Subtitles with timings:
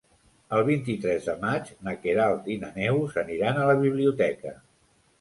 [0.59, 4.61] El vint-i-tres de maig na Queralt i na Neus aniran a la biblioteca.